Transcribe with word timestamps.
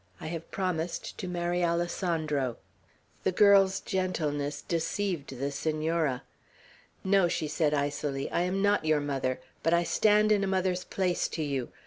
I 0.19 0.25
have 0.29 0.49
promised 0.49 1.15
to 1.19 1.27
marry 1.27 1.63
Alessandro." 1.63 2.57
The 3.21 3.31
girl's 3.31 3.79
gentleness 3.79 4.63
deceived 4.63 5.37
the 5.37 5.51
Senora. 5.51 6.23
"No," 7.03 7.27
she 7.27 7.47
said 7.47 7.75
icily, 7.75 8.27
"I 8.31 8.41
am 8.41 8.63
not 8.63 8.83
your 8.83 8.99
mother; 8.99 9.39
but 9.61 9.75
I 9.75 9.83
stand 9.83 10.31
in 10.31 10.43
a 10.43 10.47
mother's 10.47 10.85
place 10.85 11.27
to 11.27 11.43
you. 11.43 11.71